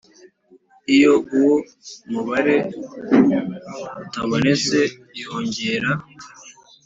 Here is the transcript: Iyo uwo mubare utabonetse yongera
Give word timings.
Iyo 0.95 1.13
uwo 1.35 1.55
mubare 2.11 2.57
utabonetse 4.03 4.79
yongera 5.21 5.89